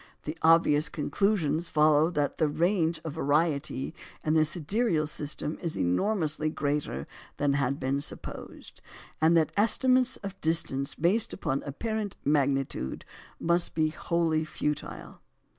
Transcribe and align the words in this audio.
The 0.23 0.35
obvious 0.41 0.89
conclusions 0.89 1.67
follow 1.67 2.09
that 2.09 2.39
the 2.39 2.49
range 2.49 2.99
of 3.05 3.13
variety 3.13 3.93
in 4.25 4.33
the 4.33 4.43
sidereal 4.43 5.05
system 5.05 5.59
is 5.61 5.77
enormously 5.77 6.49
greater 6.49 7.05
than 7.37 7.53
had 7.53 7.79
been 7.79 8.01
supposed, 8.01 8.81
and 9.21 9.37
that 9.37 9.51
estimates 9.55 10.17
of 10.23 10.41
distance 10.41 10.95
based 10.95 11.33
upon 11.33 11.61
apparent 11.67 12.17
magnitude 12.25 13.05
must 13.39 13.75
be 13.75 13.89
wholly 13.89 14.43
futile. 14.43 15.21